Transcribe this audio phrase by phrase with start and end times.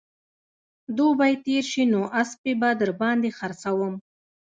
[0.97, 3.93] دوبى تېر شي نو اسپې به در باندې خرڅوم